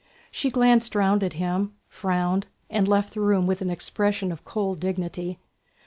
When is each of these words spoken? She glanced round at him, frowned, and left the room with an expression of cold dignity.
She 0.31 0.49
glanced 0.49 0.95
round 0.95 1.21
at 1.23 1.33
him, 1.33 1.75
frowned, 1.87 2.47
and 2.71 2.87
left 2.87 3.13
the 3.13 3.21
room 3.21 3.45
with 3.45 3.61
an 3.61 3.69
expression 3.69 4.31
of 4.31 4.43
cold 4.43 4.79
dignity. 4.79 5.37